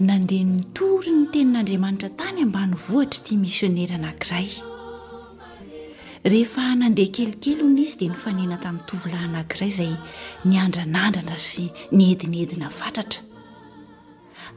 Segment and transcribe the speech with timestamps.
[0.00, 4.48] nandeha nitory ny tenin'andriamanitra tany ambany vohatra itia misionera anankiray
[6.30, 9.92] rehefa nandeha kelikely ny izy dia nyfanena tamin'ny tovilahy anankiray izay
[10.50, 13.22] niandranandrana sy nihedinedina fatratra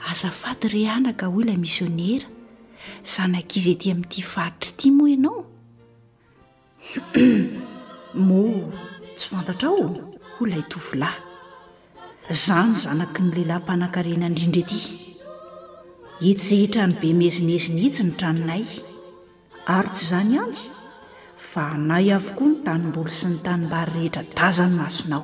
[0.10, 2.26] azafady re anaka hoy lay misionera
[3.06, 5.46] zanak'izy ety amin'n'ity faritra itia moa ianao
[8.28, 8.44] mo
[9.18, 9.86] tsy fantatra o
[10.40, 11.22] holay tovilahy
[12.46, 15.07] zany zanaky nylehilahympanan-karena indrindra ety
[16.20, 18.64] hitshitra ny be mezinezina hitsy ny tranonay
[19.74, 20.56] ary tsy izany any
[21.50, 25.24] fa anay avokoa ny tanimboly sy ny tanimbary rehetra dazanynasonao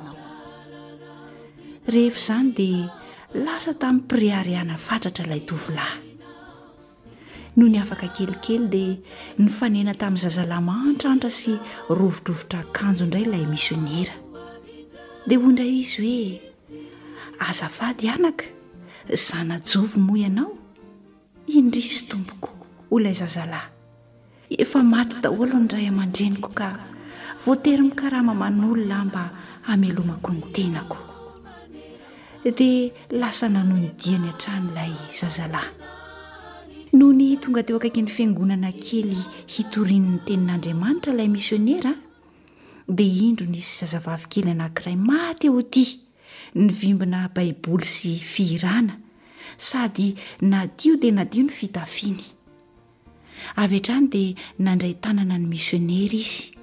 [1.94, 2.86] rehefa izany dia
[3.44, 6.00] lasa tamin'ny priariana fantratra ilay tovolahy
[7.58, 8.94] no ny afaka kelikely dia
[9.42, 11.58] ny fanena tamin'ny zazalamaantraantra sy
[11.90, 14.14] rovotrovitra akanjo indray ilay misionera
[15.26, 16.78] dia hoy ndray izy hoe
[17.50, 18.46] azafady anaka
[19.28, 20.54] zana jovy moa ianao
[21.52, 22.48] indrisy tompoko
[22.90, 23.68] holay zazalahy
[24.62, 26.68] efa maty daholo nyray aman-dreniko ka
[27.44, 29.24] voateriny karahamaman'olona mba
[29.72, 30.96] amalomako ny tenako
[32.56, 35.70] dia lasa nano nydiany han-trano ilay zazalahy
[36.96, 39.16] noho ny tonga teo akaiky ny fiangonana kely
[39.52, 41.96] hitorin' ny tenin'andriamanitra ilay misioneraa
[42.88, 45.84] dia indro nisy zazavavy kely anankiray maty eoty
[46.54, 49.00] ny vimbina baiboly sy fihirana
[49.58, 52.24] sady na dio dia na dio ny fitafiany
[53.60, 56.54] avy hetrany dia nandray tanana ny misionera izy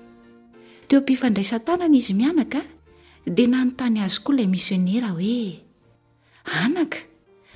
[0.88, 2.62] teo ampifandraisan-tanana izy mianaka
[3.26, 5.60] dia nanontany azokoa ilay misionerah hoe
[6.46, 6.98] anaka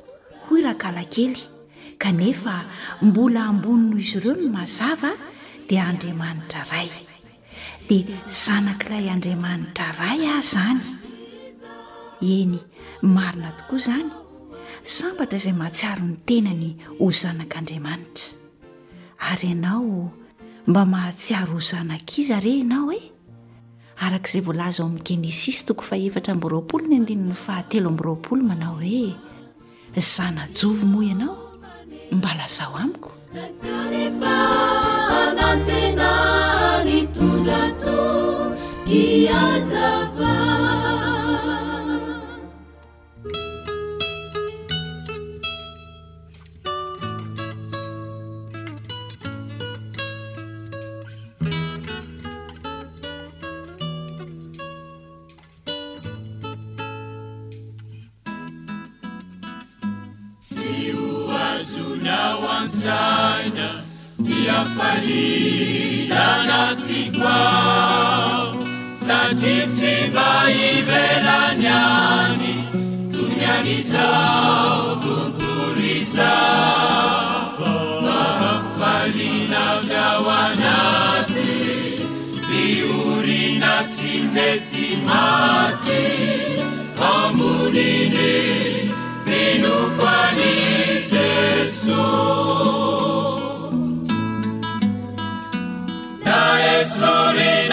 [0.44, 1.42] hoy raha kalakely
[2.02, 2.54] kanefa
[3.06, 5.10] mbola ambony noo izy ireo ny mazava
[5.68, 6.88] dia andriamanitra ray
[7.88, 8.04] dia
[8.42, 10.84] zanakiilay andriamanitra ray ah zany
[12.36, 12.56] eny
[13.14, 14.12] marina tokoa izany
[14.88, 16.70] sambatra izay mahatsiaro ny tena ny
[17.02, 18.34] ho zanak'andriamanitra
[19.18, 20.12] ary ianao
[20.66, 23.02] mba mahatsiaro ho zanaka iza re ianao e
[24.00, 28.42] araka izay voalaza ao min'ny genesisy toko fa efatra amroapolo ny andininy fahatelo am' roapolo
[28.46, 29.18] manao hoe
[29.98, 31.58] zanajovy moa ianao
[32.14, 33.58] mba lazao amikoondrat
[66.24, 67.40] anaika
[69.06, 72.54] sacici baivelanyani
[73.12, 76.32] tunyanisao tuntuliza
[78.22, 81.54] afalina dawanati
[82.50, 86.04] viurina cidetimati
[86.98, 88.34] pamunini
[89.26, 90.54] rinukuani
[91.12, 92.04] jesu
[96.84, 97.65] صاني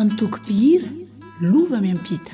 [0.00, 0.88] antokopihira
[1.40, 2.32] lova amiampita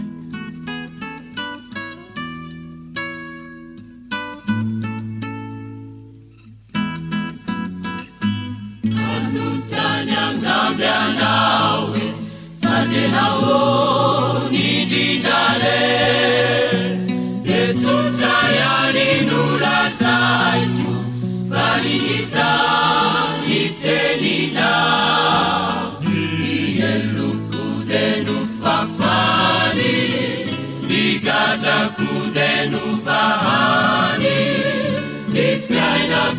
[35.70, 36.36] مينك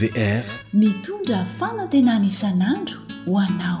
[0.00, 0.46] vr
[0.80, 3.80] mitondra fanantenan isan'andro ho anao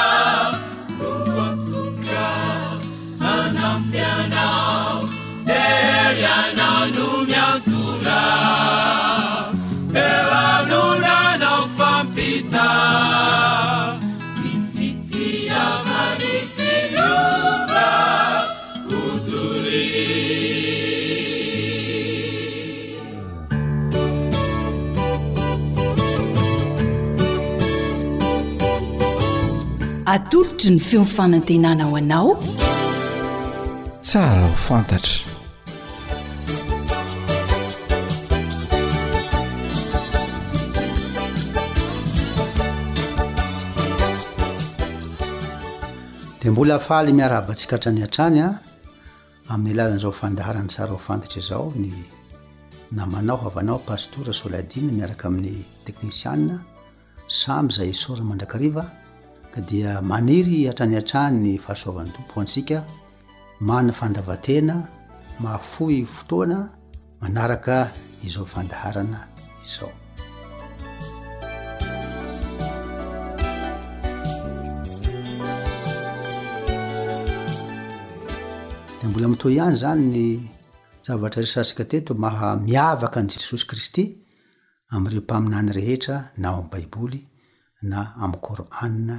[30.13, 32.33] atolotry ny fiomfanantenana ho anao
[34.07, 35.19] tsara ho fantatra
[46.41, 48.51] di mbola afaly miaraabatsika hatrany antrany a ah.
[49.53, 51.89] amin'ny alazana izao fandaharany tsara ho fantatra izao ny
[52.99, 56.55] namanah avanao pastora solyadina miaraka amin'ny teknisiana
[57.41, 58.83] samby izay sora mandrakariva
[59.55, 62.77] kadia maniry atraniatrah ny fahasoavany tompo ho antsika
[63.69, 64.75] mana fandavatena
[65.43, 66.57] mahafoy fotoana
[67.21, 67.75] manaraka
[68.27, 69.19] izao fandaharana
[69.65, 69.91] izao
[79.01, 80.21] de mbola mito ihany zany ny
[81.07, 84.03] zavatra resasika teto maha- miavaka an' jesosy kristy
[84.93, 87.19] am'irempaminany rehetra nao am' baiboly
[87.91, 89.17] na amiy koranina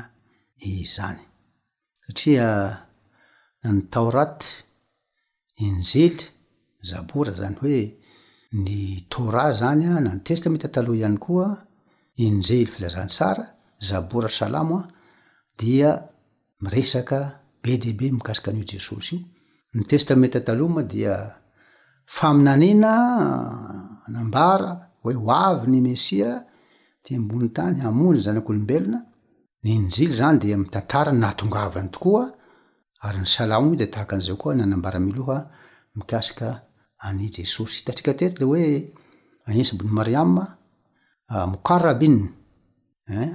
[0.61, 1.21] izany
[2.06, 2.49] satria
[3.62, 4.47] a ny taoraty
[5.66, 6.21] injely
[6.90, 7.80] zabora zany hoe
[8.64, 11.49] ny tora zany a na ny testameta taloha ihany koa
[12.26, 13.44] injely filazansara
[13.88, 14.88] zabora salamo a
[15.59, 15.90] dia
[16.62, 17.18] miresaka
[17.62, 19.26] be debe mikasika an'io jesosy io
[19.78, 21.14] ny testameta taloha moa dia
[22.16, 22.92] faminanina
[24.14, 24.71] nambara
[25.02, 26.28] hoe hoavy ny mesia
[27.04, 28.99] te ambony tany hamondry zany ak'olombelona
[29.62, 32.25] iji zany de mitantara natongavany tokoa
[33.02, 35.38] ary ny salamo de tahaka an'izay koa nanambaramiloha
[35.97, 36.49] mikasika
[37.07, 38.66] any jesosy tatsika tero le hoe
[39.49, 40.31] anesbony mariam
[41.52, 42.28] mokarabinen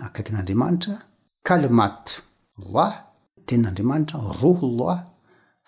[0.05, 0.95] akaiky n'andriamanitra
[1.47, 2.03] kalimat
[2.73, 2.93] lah
[3.47, 4.99] tenan'andriamanitra roh lah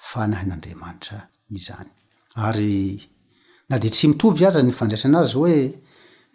[0.08, 1.18] fa nahy n'andriamanitra
[1.58, 1.88] izany
[2.48, 2.76] ary
[3.70, 5.58] na de tsy mitovy aza ny fandraisanazy hoe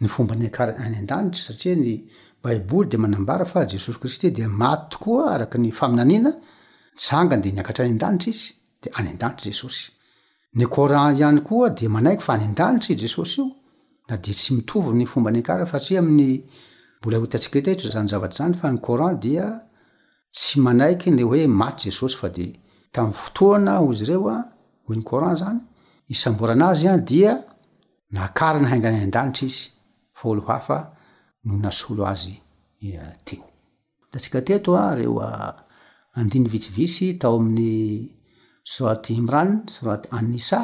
[0.00, 1.92] ny fomba ny akara any an-danitra satriany
[2.44, 6.30] baiboly de manambara fa jesosy kristy de maty koa araky ny faminanina
[7.06, 8.46] sangany de niakatray andanitra izy
[8.82, 9.84] de any ndanitry jesosy
[10.58, 13.46] ny orant ihany koa de manaiky fa any andanitry jesosy io
[14.08, 16.34] na de tsy mitovy ny fomba any kara satria ami'ny
[17.00, 19.46] mbola hotantsika tro zany zavatry zany fa nyrant dia
[20.36, 22.46] tsy manaiky ne hoe maty jesosy fa de
[22.94, 24.36] tamy fotoana ho izy reoa
[24.86, 25.60] hony rant zany
[26.12, 27.32] isamboranazy a dia
[28.40, 29.70] aana haingana andanitry izy
[31.44, 32.96] oreoandiny
[35.22, 35.68] ah,
[36.14, 36.24] ah,
[36.54, 37.70] vitsivisy tao amin'ny
[38.64, 40.60] soaty imrany sôaty anisa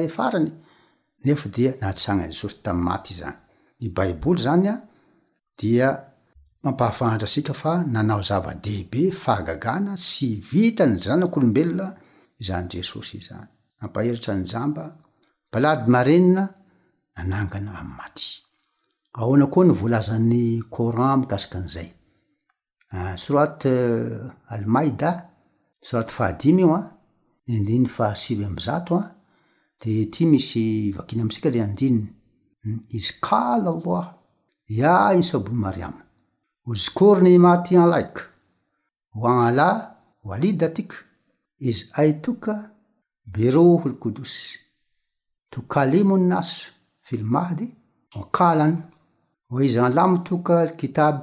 [0.00, 3.36] aoynefdia naanajesosytam mayzany
[3.84, 9.78] y baiboly zanydaamahafahadra sikafa nanao zava-dehibe fahagaa
[10.10, 11.86] sy vita ny zanak'olombelona
[12.46, 13.48] zany jesosy izany
[13.84, 14.84] ampaheritra ny amba
[15.52, 16.42] palady marene
[17.20, 18.28] anangana amy maty
[19.18, 21.92] ahoana koa novolazan'ny coran amikasika an'izaya
[22.96, 25.10] ah, soaty eh, almaida
[25.86, 26.88] sroaty fahadimy io an ah,
[27.56, 29.08] andinny fahasivy amzato a ah,
[29.80, 30.64] de ty misy
[30.96, 32.02] vakina mtsika le andinny
[32.62, 34.06] hmm, izy kal llah
[34.76, 35.94] ia iny sabony mariam
[36.68, 38.22] ozikorny maty alaika
[39.20, 39.66] oanala
[40.26, 40.96] oalida atika
[41.68, 42.52] izy aitoka
[43.32, 44.46] bero holkodosy
[45.74, 46.48] kalimo nas
[47.08, 47.66] filmahdy
[48.20, 48.76] okalany
[49.52, 51.16] oa izy anlamotoka kitab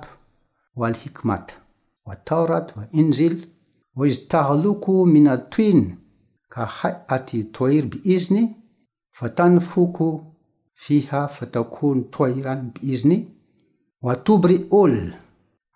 [0.78, 1.46] o alhikmat
[2.08, 3.36] oataurat oa ingil
[3.98, 5.82] oa izy tahaloko minatoiny
[6.54, 8.44] ka hai aty toairy bi iziny
[9.18, 10.08] fatanyfoko
[10.84, 13.20] fiha fatakony toair any bi iziny
[14.06, 14.96] oatobri ol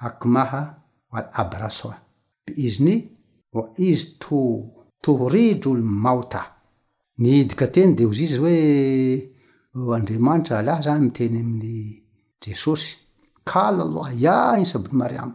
[0.08, 0.62] akmaha
[1.18, 1.96] al abrasoa
[2.46, 2.96] biiziny
[3.58, 4.04] oa izy
[4.36, 4.38] o
[5.04, 6.42] tohoridro olo maota
[7.22, 8.38] nidikateny de ozy izy
[9.74, 11.82] hoe andriamanitra alahy zany miteny amin'y
[12.46, 12.88] jesosy
[13.50, 15.32] kallah ianysabyymari am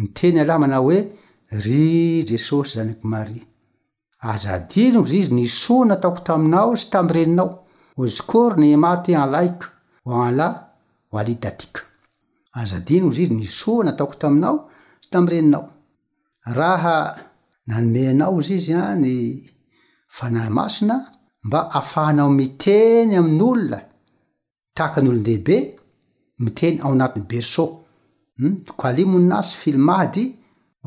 [0.00, 0.98] niteny alay mana hoe
[1.64, 1.80] ry
[2.28, 3.38] jesosy zany komari
[4.30, 7.48] azadinoo zy izy nisona ataoko taminao sy tam reninao
[8.02, 9.64] ozykôry ny maty alaike
[10.10, 10.48] oala
[11.20, 11.80] alidatika
[12.60, 14.56] aza dinoo izy izy nisona ataoko taminao
[15.04, 15.66] sy tam reninao
[16.58, 16.96] raha
[17.66, 20.96] nanomeanao zy izy a nyfanaaina
[21.52, 23.78] afahanao miteny amin'n'olona
[24.76, 25.56] tahaka n'olondehibe
[26.44, 27.62] miteny ao anatin'y berce
[28.38, 28.54] hmm?
[28.78, 30.24] k alimonnasy filmahdy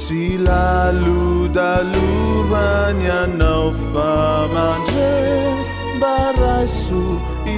[0.00, 1.24] ci lalu
[1.58, 5.12] daluvanyanao famage
[6.02, 7.02] barasu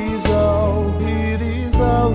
[0.00, 2.14] izauirizau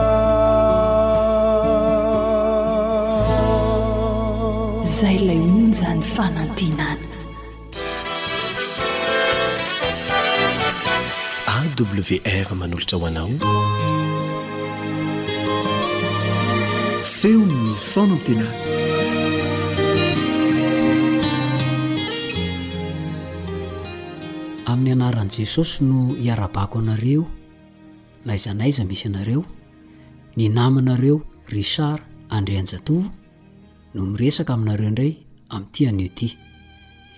[6.21, 6.97] atna
[11.45, 13.29] awr manolotra hoanao
[17.15, 17.53] feonn
[17.91, 18.49] fona ntenana
[24.71, 27.23] amin'ny anaran' jesosy no hiarabako anareo
[28.27, 29.41] naizanaiza misy anareo
[30.37, 31.15] ny namynareo
[31.55, 32.01] rishard
[32.35, 33.03] andreanjatovo
[33.93, 35.13] no miresaka aminareo indray
[35.55, 36.29] ami'ity anio ty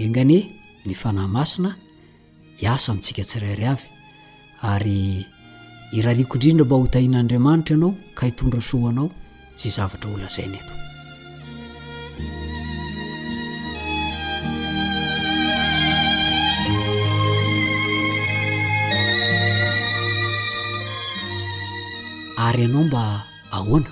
[0.03, 0.37] ingani
[0.85, 1.69] ny fanahymasina
[2.63, 3.87] iasa mintsika tsirairy avy
[4.71, 5.25] ary
[5.97, 9.07] irariko indrindra mba ho tahian'andriamanitra ianao ka hitondra soah anao
[9.59, 10.73] sy zavatra olazain eto
[22.47, 23.01] ary ianao mba
[23.57, 23.91] ahoana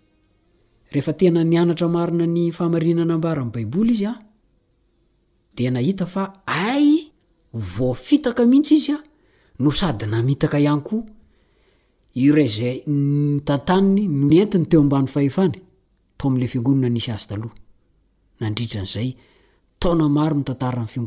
[0.93, 4.19] rehefa tena ni anatra marina ny fahmarinana ambara an'ny baiboly izy a
[5.55, 6.23] de nahita fa
[6.67, 6.85] ay
[7.75, 8.97] voafitaka mihitsy izya
[9.63, 10.71] no sady a any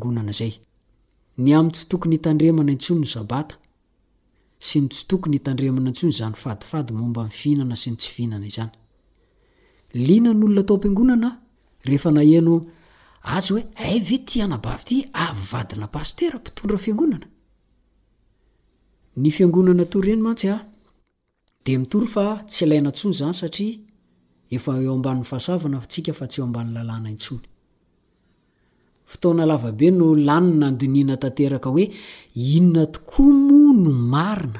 [0.03, 3.55] oany amtsy tokony hitandremana intsony ny sabata
[4.67, 8.71] sy ny tsy tokony itandremana ntsony zany fadifady momba nifinana sy ny tsy fiinana izany
[10.03, 11.29] lihna ny olona atao am-piangonana
[11.87, 12.55] rehefa naheno
[13.35, 17.27] azy hoe ay ve ty anabavy ity avy vadina pastera mpitondra fiangonana
[19.21, 20.61] ny fiangonana to reny mantsy a ah,
[21.65, 23.77] de mitory fa tsy laina ntsony zany satria
[24.55, 31.83] efaeo ambann'ny ahaoavana tsika fa tsy eo mbn'yna itsonobe noanina ndninaaoe
[32.55, 34.59] inona tokoa moa no marina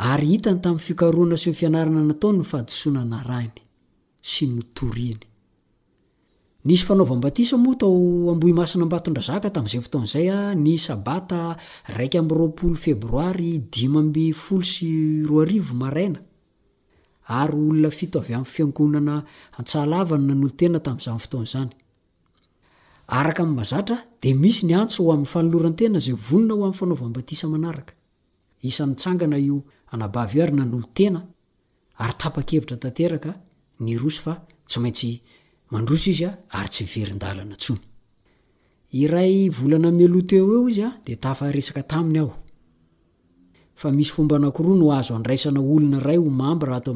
[0.00, 3.60] ary hitany taminn fikaroana sy ny fianarana natao ny fahadisonana rainy
[4.30, 5.26] sy notorany
[6.78, 10.30] sy fanaovambatisa mo tao amboy masinambatondrazaka tamzafotoay
[10.64, 11.40] ny sabata
[11.92, 13.68] akymroapolo feboayiolo
[23.70, 27.92] syzaa de misy ny antsoho amny fanlorantena zay vonona ho am'ny fanaovambatisa manaraka
[28.68, 31.20] isan'ny tsangana o anabavy o ary nanolo tena
[32.02, 33.34] ary tapakevitra tateraka
[33.80, 34.36] nyoyaao
[34.70, 35.20] ami'ny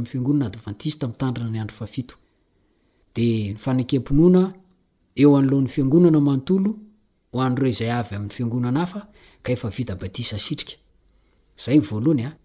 [0.07, 2.05] fiangonana advantista mitandrina ny andro aio
[5.17, 6.79] yaaey iangonana maoo
[7.37, 9.01] oar zay avy amin'ny fiangonana afa
[9.45, 10.75] ka efa vita batisa sitrika
[11.57, 12.37] zayy voalohanya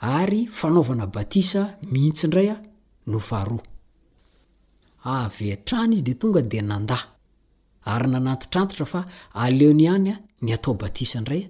[0.00, 2.56] ary fanaovana batisa mihitsy ndray a
[3.06, 3.62] no ahoa
[5.28, 6.90] avtrana izy de tonga de nand
[7.84, 9.00] ary nanatitranitra fa
[9.34, 11.42] aleony anya ny atao batisa ndray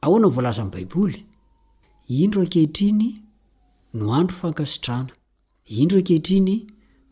[0.02, 1.00] anaaza baibo
[2.20, 3.04] indro akehitriny
[3.96, 5.12] no androfankitrana
[5.80, 6.56] indro akehitr iny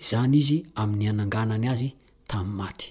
[0.00, 1.90] zany izy amin'ny ananganany azy
[2.28, 2.88] tami'ny maty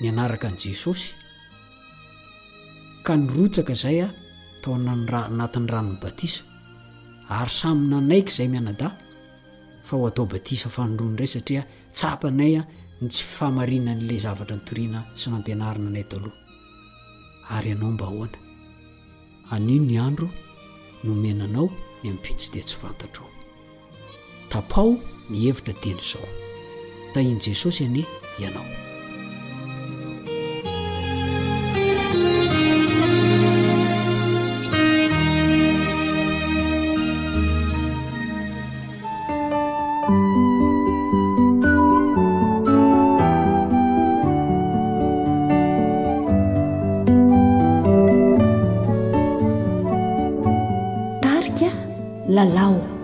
[0.00, 1.08] mianaraka an' jesosy
[3.06, 4.08] ka nirotsaka izay a
[4.62, 6.40] taonanra anatin'ny ranon'ny batisa
[7.40, 8.88] ary saminanaiky izay mianadà
[9.86, 11.62] fa ho atao batisa fanodrony iray satria
[11.96, 12.62] tsapanay a
[13.02, 16.38] ny tsy faamarinan'ilay zavatra nytoriana sy nantenaarina anay to loha
[17.56, 18.38] ary ianao mba hoana
[19.54, 20.26] anino ny andro
[21.06, 21.68] nomenanao
[22.00, 23.30] ny ampitso dia tsy vantatra o
[24.52, 24.90] tapao
[25.30, 26.26] ny hevitra teny izao
[27.14, 28.02] tainy jesosy ane
[28.38, 28.68] ianao
[51.22, 51.70] tarika
[52.26, 52.97] lalao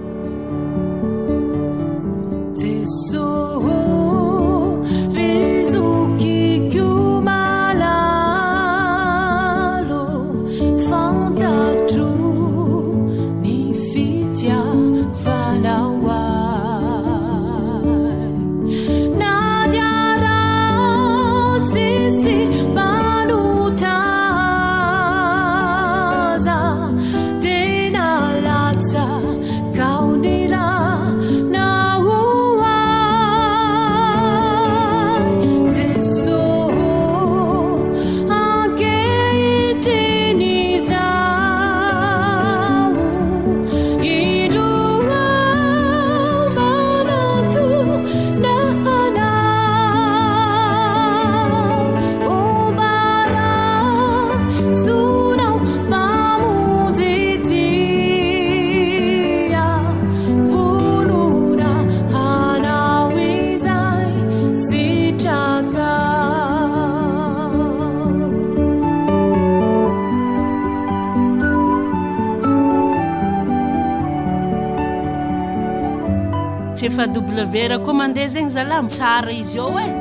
[77.54, 79.93] vera koa mandeha zegny zalamtsara izy ao e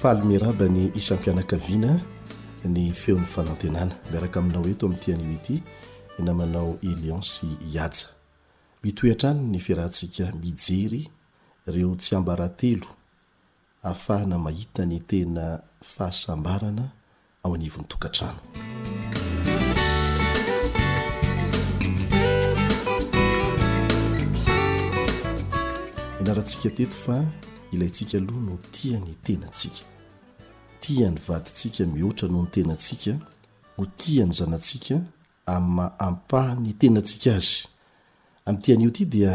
[0.00, 1.92] falymiaraba ny isampianakaviana
[2.64, 5.56] ny feo m'n fanantenana miaraka aminao eto amin'ny tiany uty
[6.24, 8.08] namanao eliance iaja
[8.82, 11.04] mitoy antrano ny fiarahantsika mijery
[11.66, 12.86] reo tsy ambarantelo
[13.82, 16.84] ahafahana mahita ny tena fahasambarana
[17.44, 18.40] ao anivon'ny tokantrano
[26.20, 27.20] mianaratsika teto fa
[27.72, 29.84] ilayntsika aloha no tia ny tenatsika
[30.80, 33.14] tiany vatintsika mihoatra noho ny tenantsika
[33.76, 35.00] ho tiany zanatsika
[35.46, 37.60] ama- ampah ny tenantsika azy
[38.44, 39.34] amin tian'io ity dia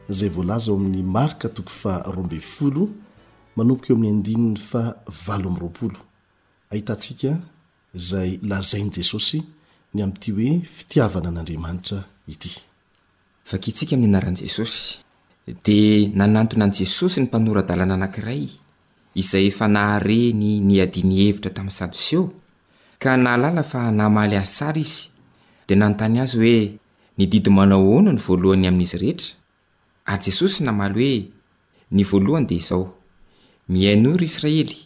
[0.09, 2.89] zay volaza ao amin'ny marka tokofaroambfolo
[3.55, 3.63] i
[7.93, 9.41] izay lazainy jesosy
[9.93, 11.99] ny amity hoe fitiavana n'andriamanitra
[13.67, 14.99] ittsika mi anaran jesosy
[15.63, 18.47] dia nanantona any jesosy ny mpanoradalana anankiray
[19.15, 22.31] izay fa nahareny niadiny hevitra tamin'ny sadoseeo
[22.99, 25.09] ka naalàla fa namaly azy sara izy
[25.67, 26.61] dia nanontany azy hoe
[27.17, 29.27] nididy manao ona ny voalohany amin'izy rehetra
[30.05, 31.27] ary ah, jesosy namaly hoe
[31.91, 33.00] ny voalohany dia izao
[33.69, 34.77] miain'ory israely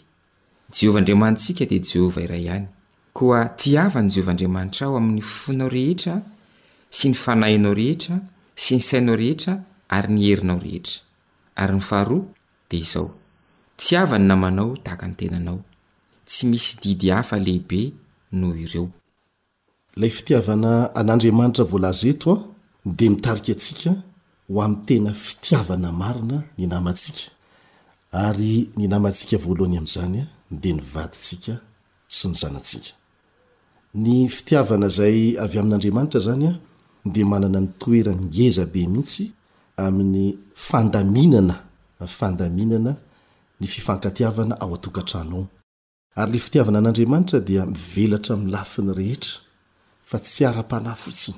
[0.72, 2.66] jehovahandriamanttsika dea jehovah iray ihany
[3.14, 6.14] koa tiava ny jehovaandriamanitra aho amin'ny fonao rehetra
[6.90, 8.16] sy ny fanahinao rehetra
[8.64, 9.54] sy ny sainao rehetra
[9.98, 11.00] ary ny herinao rehetra
[11.56, 12.24] ary ny faharoa
[12.70, 13.08] de izao
[13.78, 15.60] tiavany namanao tahaka ny tenanao
[16.26, 17.92] tsy misy didy hafa lehibe
[18.32, 22.36] noho ireolafitiavna an'adriamantravlzea
[22.98, 23.92] de mitai atsi
[24.56, 26.80] hoam' tena fitiavana aina ny na
[28.16, 30.26] ary ny namantsika voalohany am'zany a
[30.64, 31.54] de nyvadintsika
[32.16, 32.92] sy ny zanatsika
[34.04, 36.54] ny fitiavana zay avy amin'andriamanitra zany a
[37.16, 39.24] de manana ny toeranyngezabe mihitsy
[39.86, 40.26] amin'ny
[40.68, 41.56] fandaminana
[42.18, 42.92] fandaminana
[43.60, 45.44] ny fifankatiavana ao atokatranao
[46.22, 49.36] ary ny fitiavana an'andriamanitra dia mivelatra mi'y lafiny rehetra
[50.10, 51.38] fa tsy ara-panahy fotsiny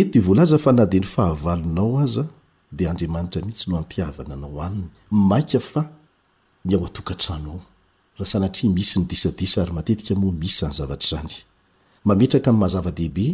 [0.00, 2.22] eto voalaza fa na de ny fahavalonao aza
[2.76, 4.88] de andriamanitra mihitsy no ampiavana anao aminy
[5.28, 5.82] maika fa
[6.66, 7.52] ny ao atokantrano
[8.16, 13.26] ao ahsanatri misy ny disadisa ary matetikaoa misny zavatrazanyaetraka m mazavadehibe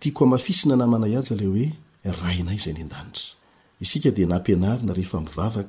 [0.00, 1.46] tiako mafisina namaaaale
[2.08, 2.58] oeanyy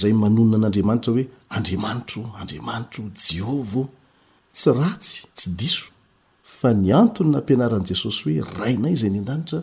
[0.00, 1.24] zay manonina an'andriamanitra hoe
[1.56, 3.82] andriamanitro andriamanitro jeovo
[4.56, 5.84] tsy ratsy tsy diso
[6.58, 9.58] fa nyantony nampianaran' jesosy hoe rainay zay ny an-danitra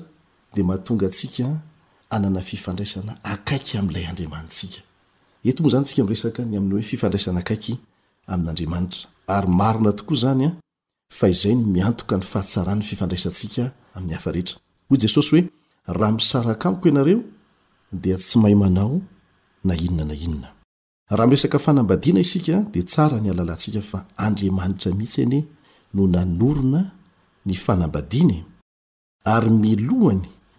[0.56, 1.62] de mahatonga atsika
[2.10, 7.76] anana fifandraisana akaiky amilay andriamansikao zanyreaa y ainyhoe fifandraiana akaiky
[8.34, 10.60] ami'n'andriamanitra ary mainatooazanyakny
[12.10, 13.72] ahatsarany fifdainioe
[16.00, 17.24] raha misarakaiko ianareoy
[21.68, 25.43] enaaiidsaanyalalansika fa andriamanitra mihisyny
[25.93, 26.91] no naona
[27.45, 28.45] ny fnaymiany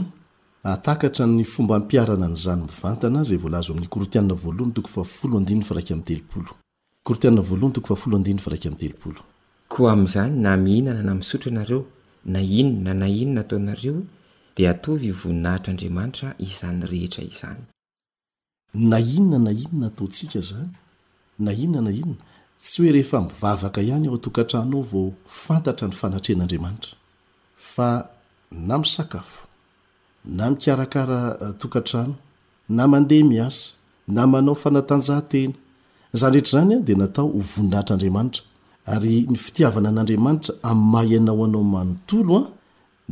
[0.73, 6.55] atakatra ny fomba ampiarana nyzany mivantana zay volazo amin'ny korotianna voalohany toofa folofaramteooo
[7.07, 7.79] kotinahnote
[9.69, 11.85] ko am'izany na mihinana na misotro anareo
[12.25, 13.97] na inona na inona ataonareo
[14.57, 20.69] de atovy ivoninahitr' andriamanitra izany rehetra izanyna inona na inona ataontsika zany
[21.45, 22.17] na inona na inona
[22.61, 25.05] tsy hoe rehefa mivavaka ihany ao atokantrano ao vao
[25.43, 26.91] fantatra ny fanatrean'andriamanitra
[27.73, 27.89] fa
[28.67, 29.47] na misakafo
[30.37, 32.13] na mikarakara eh, tokantrano
[32.69, 33.65] na mandeha miasa
[34.07, 35.53] na manao fanatanjahantena
[36.15, 38.41] zany rehetra zany a dia natao hovoninahitr'andriamanitra
[38.95, 42.51] ary ny fitiavana an'andriamanitra amin'ny mahay anao anao manontolo a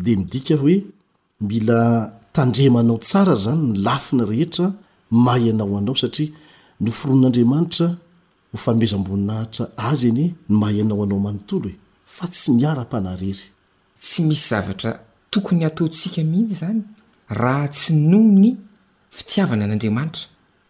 [0.06, 0.76] dea midika hoe
[1.48, 1.80] mila
[2.36, 4.74] tandremanao tsara zany ny lafina rehetra ny
[5.26, 6.30] mahay anao anao satria
[6.84, 7.88] no foron'andriamanitra
[8.52, 11.76] ho fameza am-boninahitra azy any ny mahay anao anao manontolo e
[12.16, 13.44] fa tsy miaram-panahrery
[14.02, 14.92] tsy misy zavatra
[15.32, 16.82] tokony ataontsika mihintsy zany
[17.40, 18.50] raha tsy nomo ny
[19.18, 20.33] fitiavana an'andriamanitra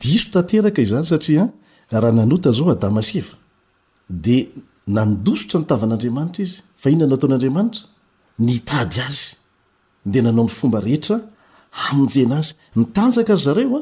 [0.03, 1.43] disot izay satia
[2.03, 3.23] rhnata zao adama sea
[4.23, 4.37] de
[4.97, 7.81] nandosotra nitavan'anriamanitra izy fa ino nano taon'andramanitra
[8.45, 9.27] ny tady azy
[10.11, 11.17] de nanao y fomba rehetra
[11.89, 13.81] amnjena azy nitanjaka y zareo a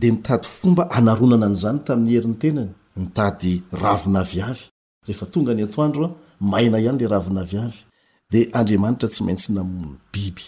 [0.00, 2.70] de nitady fomba anaonana n'zany tamin'ny herin'nytenany
[3.04, 6.10] ntady raina vavyrehefatonga ny atandroa
[6.52, 7.80] maina ihany le raina vavy
[8.32, 10.44] de andriamanitra tsy maintsy namony biby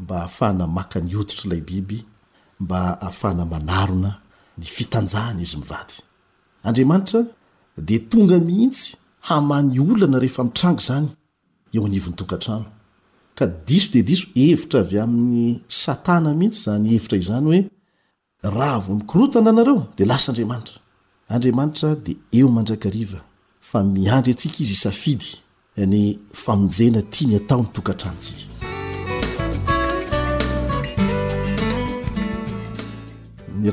[0.00, 1.98] mba ahafana makanyoditralay biby
[2.62, 4.12] mba afana manarona
[4.58, 5.94] ny fitanjahana izy mivady
[6.64, 7.20] andriamanitra
[7.78, 8.96] de tonga mihitsy
[9.28, 11.06] hamany olana rehefa mitrangy zany
[11.74, 12.64] eo anivony tokantrano
[13.34, 17.60] ka diso de diso hevitra avy amin'ny satana mihitsy zany hevitra izany hoe
[18.56, 20.76] raha vo mikorotana anareo de lasa andriamanitra
[21.34, 23.18] andriamanitra de eo mandrakriva
[23.60, 25.28] fa miandry antsika izy safidy
[25.90, 26.02] ny
[26.44, 28.54] famonjena tia ny atao ny tokantranotsika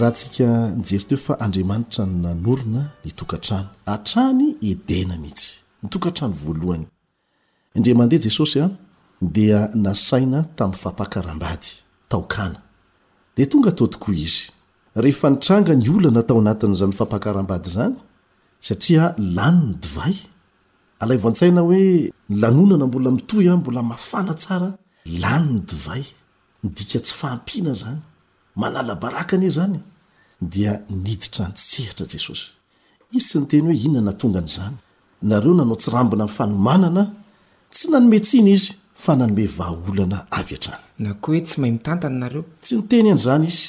[0.01, 5.47] raha tsika nijery to fa andriamanitra ny nanorona nitokatrano atrany edena mihitsy
[5.83, 6.85] nytokatrano voalohany
[7.77, 8.65] indre mandeha jesosy a
[9.35, 11.69] dia nasaina tamin'y fampakaram-bady
[12.11, 12.59] taokana
[13.35, 14.41] de tonga atao tokoa izy
[15.03, 17.95] rehefa nitranga ny olana tao anatin'zany fampakaram-bady zany
[18.67, 19.03] satria
[19.37, 20.15] lany ny divay
[21.01, 21.81] ala voan-tsaina hoe
[22.41, 24.69] lanonana mbola mitoy a mbola mafana tsara
[25.21, 26.03] lany ny divay
[26.63, 28.01] midika tsy faampiana zany
[28.55, 29.79] manala baraka ni zany
[30.41, 32.45] dia niditra ni tsehatra jesosy
[33.17, 34.75] izy tsy niteny hoe inonana tonganyzany
[35.29, 37.03] nareo nanao tsy rambona ny fanomanana
[37.73, 38.73] tsy nanome tsiny izy
[39.03, 43.45] fa nanome vahaolana avy atrany na koa hoe tsy mahay mitantana nareo tsy niteny anyzany
[43.51, 43.63] izy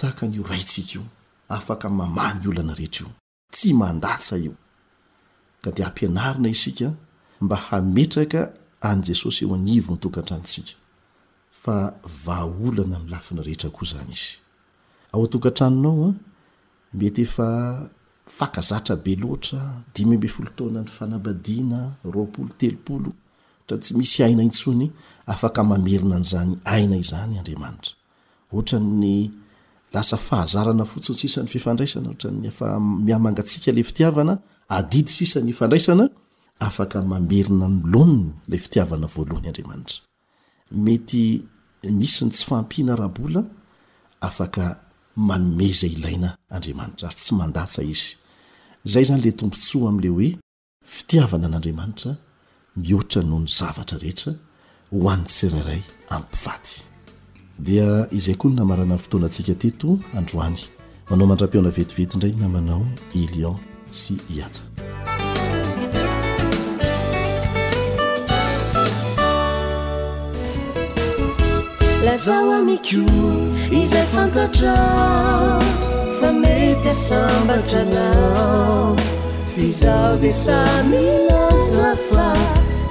[0.00, 1.02] taa'io raintsika io
[1.48, 3.08] afakmamany olana rehetr io
[3.54, 4.54] tsy ndaa io
[5.62, 6.86] ka de ampianarina isika
[7.40, 8.40] mba hametraka
[8.80, 10.79] anjesosy eo anivonytokatrantsika
[11.62, 11.76] fa
[12.24, 17.48] vaaolana mlafiny rehetra ko zany izao atoatraannaomety ah, efa
[18.38, 19.62] fakazatra be loatra
[19.94, 21.80] dimy ambe folotoana n'ny fanabadina
[22.12, 24.86] roapolotelopoloatay tsy misy aina itsony
[25.32, 29.14] afaka mamerina nzany anaiznyadmatny
[29.94, 32.08] las fahazna fotsn sisan'ny fifandraisana
[32.48, 36.10] y famiamagaika le fitiaanaid isanyiea nyl
[38.50, 39.98] la fitiavana voalohanyanrmanitra
[40.84, 41.24] mety
[41.88, 43.42] misy ny tsy faampihana rabola
[44.20, 44.76] afaka
[45.16, 48.10] manomeza ilaina andriamanitra ary tsy mandatsa izy
[48.84, 50.28] zay zany la tombontsoa amn'le hoe
[50.94, 52.12] fitiavana an'andriamanitra
[52.76, 54.32] mihoatra noho ny zavatra rehetra
[54.92, 55.82] ho an'ny tsirairay
[56.16, 56.76] ampivaty
[57.66, 59.88] dia izay koa ny namarana y fotoanantsika teto
[60.20, 60.58] androany
[61.10, 62.82] manao mandram-piona vetivety indray na manao
[63.24, 63.56] elion
[64.00, 64.60] sy iata
[72.04, 73.04] lazaua miciu
[73.82, 74.76] iza fantatra
[76.20, 78.10] famete sambatrana
[79.54, 80.96] fizao desami
[81.28, 82.28] lazafa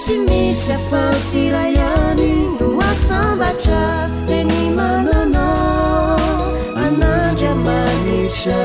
[0.02, 2.30] si misy apartirayani
[2.60, 3.82] goasambatra
[4.28, 5.48] teni manana
[6.84, 8.64] ana garmanitcra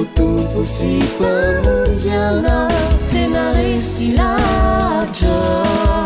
[0.00, 2.56] otokosipononziarna
[3.10, 6.05] tenaresilatra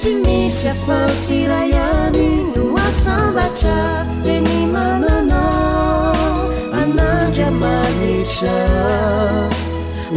[0.00, 3.76] simisiaqualtirayani noasambata
[4.34, 5.40] enimanana
[6.82, 8.58] anajamanicra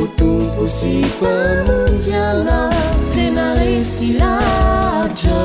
[0.03, 1.28] otomposipo
[1.68, 2.60] mondiala
[3.14, 5.45] tenalesilaja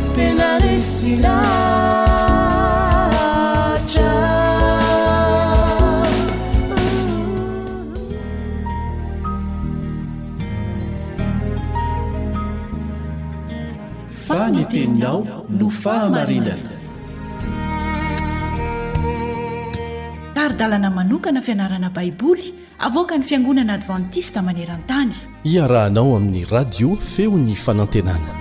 [14.31, 16.77] faniteninao no fahamarinana
[20.35, 22.47] tarydalana manokana fianarana baiboly
[22.87, 25.13] avoaka ny fiangonana advantista maneran-tany
[25.55, 28.31] iarahanao amin'ny radio feony fanantenana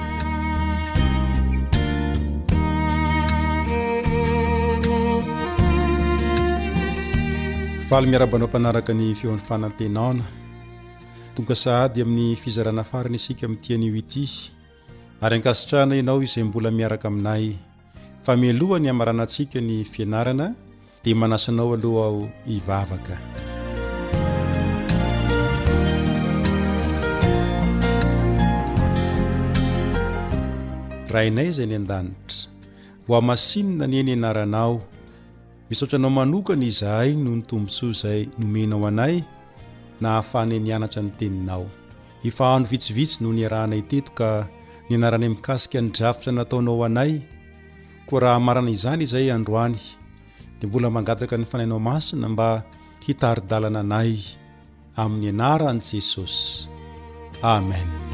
[7.90, 10.24] faly miarabanao mpanaraka ny feoan'nyfanantenaona
[11.34, 14.24] tonga sahady amin'ny fizarana farina isika mi'tian'io ity
[15.24, 17.44] ary ankasitrahana ianao izay mbola miaraka aminay
[18.24, 20.46] fa milohany hamaranantsika ny fianarana
[21.02, 23.18] dia manasanao aloha aho hivavaka
[31.12, 32.54] raha inay izay ny an-danitra
[33.06, 34.74] ho amasinona anieny anaranao
[35.72, 39.16] misaotra anao manokana izhay no ny tombonsoa izay nomenao anay
[40.02, 41.66] na hafana nianatra ny teninao
[42.26, 44.30] efa hando vitsivitsy no niarahanay teto ka
[44.88, 47.12] ni anarany amikasika ny dravitra nataonao anay
[48.08, 49.78] koa raha marana izany izay androany
[50.58, 52.50] dia mbola mangataka ny fanainao masina mba
[53.06, 54.12] hitari-dalana anay
[55.00, 56.66] amin'ny anaran'i jesosy
[57.52, 58.09] amena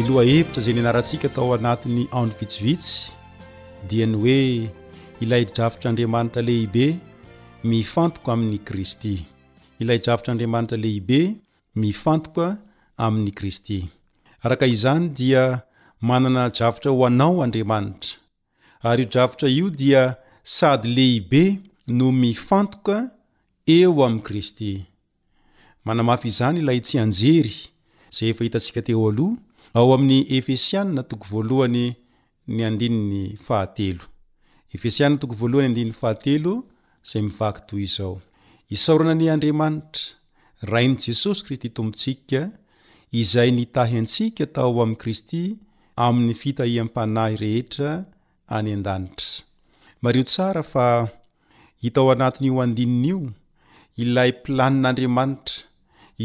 [0.00, 2.92] iloha hevitra zay nianarantsika tao anatin'ny andro vitsivitsy
[3.88, 4.40] dia ny hoe
[5.24, 6.84] ilay drafitr'andriamanitra lehibe
[7.70, 9.14] mifantoka amin'ny kristy
[9.82, 11.20] ilay drafitr'andriamanitra lehibe
[11.82, 12.46] mifantoka
[13.06, 13.78] amin'ny kristy
[14.44, 15.44] araka izany dia
[16.08, 18.10] manana drafitra ho anao andriamanitra
[18.90, 20.04] ary io drafotra io dia
[20.56, 21.44] sady lehibe
[21.98, 22.96] no mifantoka
[23.76, 24.72] eo ami'i kristy
[25.86, 27.56] manamafy izany ilay tsy anjery
[28.16, 29.32] zay efa hitantsika teo aloh
[29.80, 31.84] ao amin'ny efesianna toko voalohany
[32.54, 34.04] ny andininy fahatelo
[34.74, 36.52] efesianatoko vanyfahatelo
[37.08, 38.14] zay mivaky toy izao
[38.70, 40.00] hisaorana ny andriamanitra
[40.72, 42.40] rainy jesosy kristy tombontsika
[43.20, 45.42] izay nitahy antsika tao ami' kristy
[46.06, 47.92] amin'ny fitaiam-panahy rehetra
[48.56, 49.30] any an-danitra
[50.02, 50.86] mario tsara fa
[51.82, 53.20] hitao anatin'io andinin'io
[54.02, 55.56] ilay pilanin'andriamanitra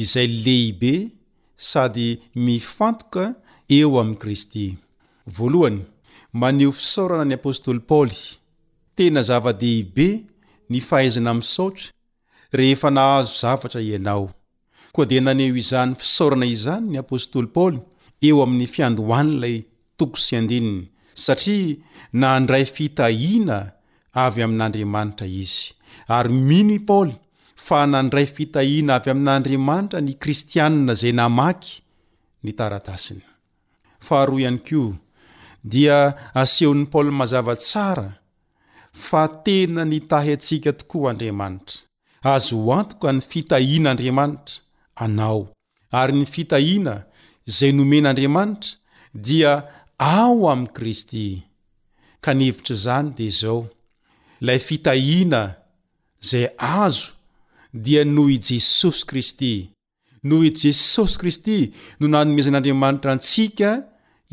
[0.01, 0.93] izay lehibe
[1.69, 2.07] sady
[2.45, 3.23] mifantoka
[3.77, 4.65] eo ami'y kristy
[5.37, 5.79] voalohany
[6.41, 8.19] maneho fisaorana ny apôstoly paoly
[8.95, 10.07] tena zava-dehibe
[10.71, 11.89] ny fahaizana ami saotra
[12.57, 14.25] rehefa nahazo zavatra ianao
[14.93, 17.77] koa dia naneo izany fisaorana izany ny apôstoly paoly
[18.29, 19.55] eo amin'ny fiandohanyilay
[19.99, 20.79] tokosy andininy
[21.25, 21.79] satria
[22.21, 23.57] nandray fitahina
[24.25, 25.65] avy amin'andriamanitra izy
[26.17, 27.15] ary mino i paoly
[27.65, 31.73] fa nandray fitahiana avy amin'andriamanitra ny kristianina zay namaky
[32.43, 33.23] ny taratasiny
[34.07, 34.95] faharo ihany koa
[35.73, 35.97] dia
[36.41, 38.09] asehon'y paoly mazavatsara
[39.07, 41.75] fa tena nitahy antsika tokoa andriamanitra
[42.33, 44.55] azo antok ny fitahianaandriamanitra
[45.03, 45.41] anao
[45.99, 46.95] ary ny fitahiana
[47.49, 48.71] izay nomen'aandriamanitra
[49.27, 49.51] dia
[50.19, 51.27] ao amin'i kristy
[52.23, 53.59] kanevitr' izany dia izao
[54.47, 55.41] lay fitahina
[56.23, 56.45] izay
[56.83, 57.07] azo
[57.85, 59.53] dia noho i jesosy kristy
[60.29, 61.57] noho i jesosy kristy
[61.99, 63.69] no nanomezan'andriamanitra antsika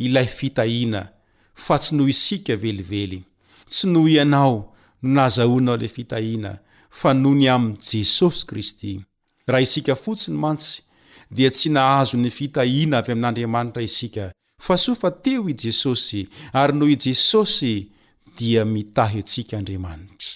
[0.05, 1.09] ilay fitahina
[1.55, 3.22] fa tsy noho isika velively
[3.68, 4.57] tsy no ianao
[5.03, 6.59] no nazaonao le fitahina
[6.90, 9.01] fa nohony amy jesosy kristy
[9.46, 10.82] raha isika fotsiny mantsy
[11.30, 16.72] dia tsy nahazo ny fitahina avy amin'andriamanitra isika fa soa fa teo i jesosy ary
[16.78, 17.90] noho i jesosy
[18.38, 20.30] dia mitahy atsika andriamanitra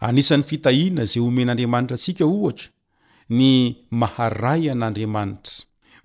[0.00, 2.68] anisan'ny fitahina ze homen'andriamanitra atsika ohatra
[3.30, 5.54] ny maharai an'andriamanitra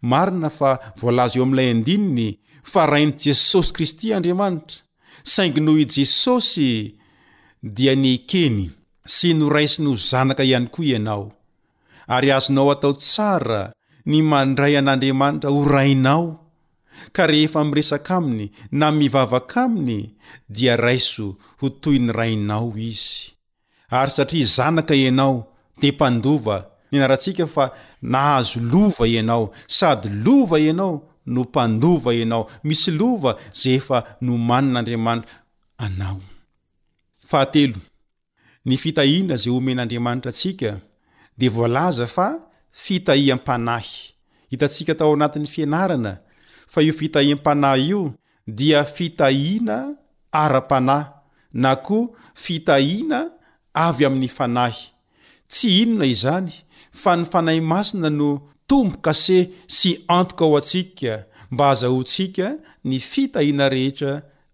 [0.02, 0.70] marina fa
[1.02, 2.30] volaza eo ami lay andininy
[2.64, 4.84] fa rain' jesosy kristy andriamanitra
[5.24, 6.96] saingy noho i jesosy
[7.62, 8.70] dia nikeny
[9.06, 11.32] sy noraiso noo zanaka ihany koa ianao
[12.08, 13.72] ary azonao atao tsara
[14.06, 16.28] ny mandray an'andriamanitra ho rainao
[17.12, 20.16] ka rehefa miresaka aminy na mivavaka aminy
[20.50, 23.32] dia raiso ho toy ny rainao izy
[23.92, 25.48] ary satria zanaka ianao
[25.82, 33.38] dea mpandova nianarantsika fa nahazo lova ianao sady lova ianao no mpandova ianao misy lova
[33.54, 35.32] ze efa no manin'andriamanitra
[35.78, 36.20] anao
[38.66, 40.80] ny fitahina ze homen'andriamanitra atsika
[41.38, 42.28] de volaza fa
[42.84, 43.92] fitaiam-panahy
[44.52, 46.14] hitantsika tao anatin'ny fianarana
[46.72, 48.14] fa io fitaiam-panahy io
[48.48, 49.78] dia fitahina
[50.32, 51.08] ara-panàhy
[51.62, 53.20] na ko fitahina
[53.86, 54.82] avy amin'ny fanahy
[55.52, 56.52] tsy inona izany
[57.02, 58.30] fa ny fanahy masina no
[58.70, 59.46] tombo kaseh
[59.78, 61.14] sy antoka ao atsika
[61.52, 62.48] mba hazahoantsika
[62.88, 64.14] ny fitahiana rehetra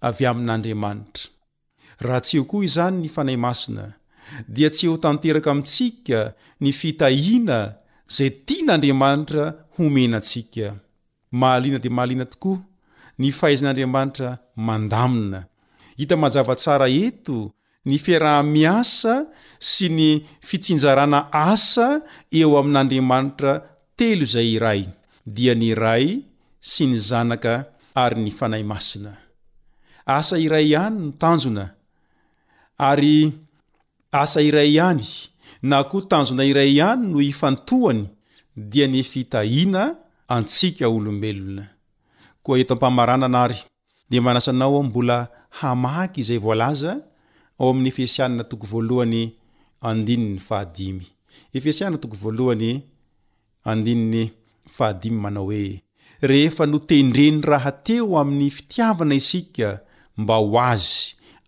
[0.10, 1.28] avy amin'andriamanitra
[2.06, 3.86] raha tse ho koa izany ny fanahy masina
[4.56, 6.20] dia tsy ho tanteraka amintsika
[6.62, 7.60] ny fitahina
[8.12, 9.44] izay tia n'andriamanitra
[9.78, 10.68] homenantsika
[11.42, 12.58] mahalina dia mahaliana tokoa
[13.20, 14.30] ny fahaizan'andriamanitra
[14.68, 15.40] mandamina
[16.00, 17.38] hita mazavatsara eto
[17.90, 19.14] ny fiaraha-miasa
[19.72, 20.10] sy ny
[20.48, 21.20] fitsinjarana
[21.52, 21.88] asa
[22.40, 23.52] eo amin'andriamanitra
[23.96, 24.92] telo zay iray
[25.26, 26.26] dia ny ray
[26.60, 29.16] sy ny zanaka ary ny fanay masina
[30.04, 31.70] asa iray ihany no tanjona
[32.76, 33.32] ary
[34.12, 35.06] asa iray ihany
[35.64, 38.06] na ko tanjona iray ihany no ifantohany
[38.56, 39.96] dia ny fitahina
[40.28, 41.66] antsika olombelona
[42.44, 43.60] koa eto ampamarana anary
[44.12, 45.18] de manasanao a mbola
[45.58, 46.92] hamaky zay voalaza
[47.60, 47.88] ao amn'ny
[51.56, 52.52] efesianatoko voh
[53.72, 54.24] andin'ny
[54.78, 55.66] fahai manao hoe
[56.32, 59.70] rehefa notendreny raha teo amin'ny fitiavana isika
[60.22, 60.92] mba ho azy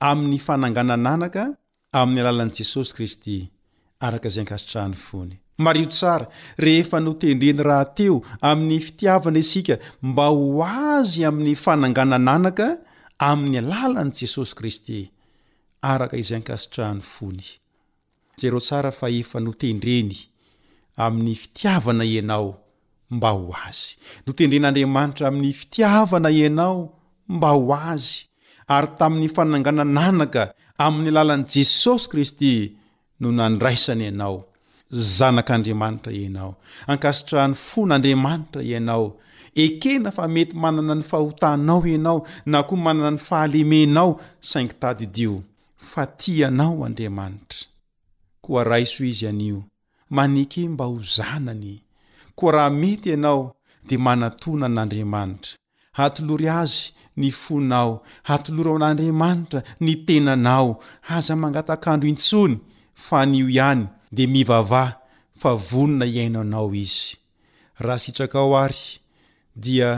[0.10, 1.44] amin'ny fananganananaka
[2.02, 3.36] amin'ny alalan'i jesosy kristy
[4.08, 5.34] araka izay nkasitrahany fony
[5.66, 6.26] mario tsara
[6.66, 8.16] rehefa notendreny raha teo
[8.50, 9.76] amin'ny fitiavana isika
[10.10, 12.68] mba ho azy amin'ny fananganananaka
[13.32, 15.00] amin'ny alalan'i jesosy kristy
[15.94, 17.46] araka izaynkasitrahany fony
[18.48, 20.18] ero tsara fa efnotedreny
[20.98, 22.48] ami'ny fitiavana ianao
[23.16, 23.90] mba ho azy
[24.26, 26.78] notendren'andriamanitra amin'ny fitiavana ianao
[27.36, 27.62] mba ho
[27.94, 28.16] azy
[28.76, 30.44] ary tamin'ny fananganananaka
[30.86, 32.54] amin'ny lalan'i jesosy kristy
[33.22, 34.38] no nandraisany ianao
[35.18, 36.52] zanak'andriamanitra ianao
[36.92, 39.06] ankasitrahany fon'andriamanitra ianao
[39.64, 42.20] ekena fa mety manana ny fahotanao ianao
[42.52, 44.12] na ko manana ny fahalemenao
[44.50, 45.34] saingtadidio
[45.92, 47.62] fa ti anao andriamanitra
[48.52, 49.60] oaraiso izy anio
[50.10, 51.82] maniky mba ho zanany
[52.36, 53.56] koa raha mety ianao
[53.88, 55.54] de manatona n'andriamanitra
[55.98, 56.80] hatolory azy
[57.20, 57.94] ny fonao
[58.28, 60.80] hatolora ao an'andriamanitra ny tenanao
[61.16, 62.56] aza mangatakandro intsony
[62.94, 63.84] fa nyo ihany
[64.16, 64.90] de mivavah
[65.40, 67.18] fa vonona hiaina anao izy
[67.84, 68.84] raha sitraka ao ary
[69.56, 69.90] dia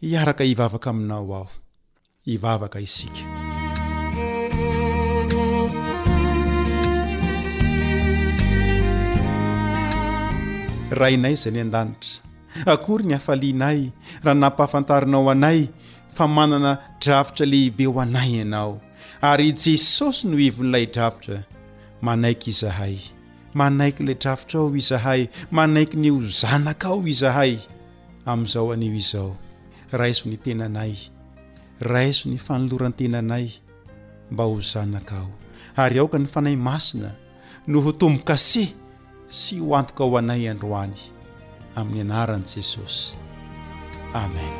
[0.00, 1.48] hiaraka hivavaka aminao aho
[2.26, 3.45] hivavaka isika
[10.94, 12.22] rainay izay ny an-danitra
[12.70, 13.80] akory ny hafalianay
[14.22, 15.60] raha nampahafantarina ao anay
[16.14, 16.72] fa manana
[17.02, 18.78] dravitra lehibe ho anay ianao
[19.22, 21.36] ary jesosy no ivon'ilay dravitra
[22.06, 22.96] manaiky izahay
[23.58, 25.22] manaiky nilay dravitra ao izahay
[25.56, 27.52] manaiky ny hozanaka ao izahay
[28.30, 29.36] amin'izao anio izao
[29.98, 30.94] raisony tenanay
[31.80, 33.46] raiso ny fanolorantenanay
[34.30, 35.30] mba hozanakaao
[35.76, 37.10] ary aoka ny fanay masina
[37.66, 38.85] no ho tombo-kase
[39.28, 40.94] sy ho antoka aho anay androany
[41.74, 43.14] amin'ny anaran'i jesosy
[44.14, 44.54] amen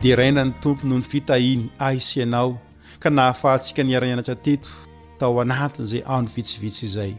[0.00, 2.54] di raina ny tompo noho ny fitainy ahisyanao
[3.02, 4.70] ka nahafahantsika ni arananata teto
[5.18, 7.12] tao anatiny izay ano vitsivitsy izay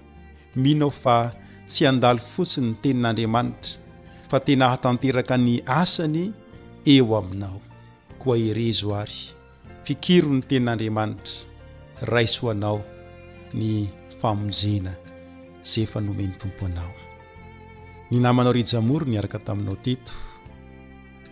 [0.55, 1.17] mihinao fa
[1.67, 3.75] tsy andalo fotsiny ny tenin'andriamanitra
[4.31, 6.31] fa tena ahatanteraka ny asany
[6.87, 7.59] eo aminao
[8.19, 9.36] koa herezo ary
[9.87, 11.47] fikiro ny tenin'andriamanitra
[12.11, 12.79] raysoanao
[13.59, 13.69] ny
[14.19, 14.93] famonjena
[15.69, 16.91] zay efa nomen'ny tompoanao
[18.11, 20.11] ny namanao ryjamoro niaraka taminao teto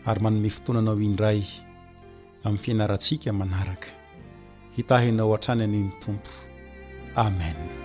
[0.10, 1.42] ary manome fotoananao indray
[2.46, 3.88] amin'ny fianarantsiaka manaraka
[4.76, 6.32] hitahinao oha-trany aniny tompo
[7.26, 7.85] amen